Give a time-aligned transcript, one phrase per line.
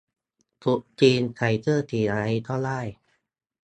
[0.61, 2.79] ตรุษจีนใส่เสื้อสีอะไรก็ได้